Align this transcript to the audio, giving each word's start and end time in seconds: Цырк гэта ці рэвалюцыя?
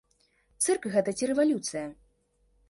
Цырк 0.65 0.87
гэта 0.95 1.13
ці 1.19 1.29
рэвалюцыя? 1.33 1.85